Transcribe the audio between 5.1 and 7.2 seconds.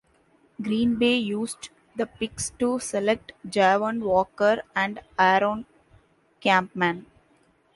Aaron Kampman.